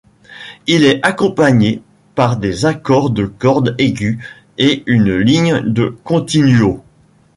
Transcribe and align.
Il 0.65 0.83
est 0.83 0.99
accompagné 1.05 1.83
par 2.15 2.35
des 2.37 2.65
accords 2.65 3.11
de 3.11 3.27
cordes 3.27 3.75
aigus 3.77 4.17
et 4.57 4.81
une 4.87 5.15
ligne 5.15 5.59
de 5.61 5.95
continuo. 6.03 6.81